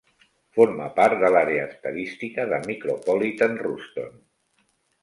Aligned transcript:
Forma 0.59 0.87
part 0.95 1.19
de 1.25 1.29
l'àrea 1.35 1.67
estadística 1.73 2.49
de 2.55 2.61
Micropolitan 2.73 3.63
Ruston. 3.69 4.21